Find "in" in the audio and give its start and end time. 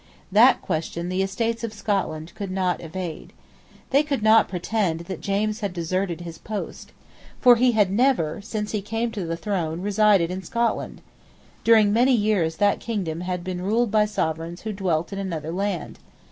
10.31-10.41, 15.13-15.19